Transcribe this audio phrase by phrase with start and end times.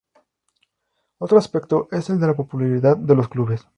[1.19, 3.67] Otro aspecto es el de la popularidad de los clubes.